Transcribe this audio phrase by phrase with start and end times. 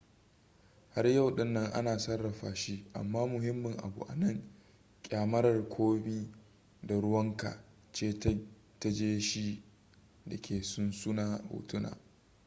[0.93, 4.43] har yau din nan ana sarrafa shi amma muhimmin abu a nan
[5.03, 6.31] kyamarar komi
[6.83, 8.29] da ruwanka ce ta
[8.79, 9.63] gaje shi
[10.25, 11.97] da ke sunsuno hotuna